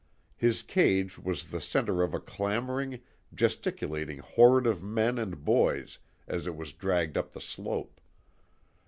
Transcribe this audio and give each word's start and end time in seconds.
His 0.35 0.63
cage 0.63 1.19
was 1.19 1.49
the 1.51 1.61
centre 1.61 2.01
of 2.01 2.15
a 2.15 2.19
clamouring, 2.19 3.01
gesticulating 3.35 4.17
horde 4.17 4.65
of 4.65 4.81
men 4.81 5.19
and 5.19 5.45
boys 5.45 5.99
as 6.27 6.47
it 6.47 6.55
was 6.55 6.73
dragged 6.73 7.19
up 7.19 7.33
the 7.33 7.39
slope. 7.39 8.01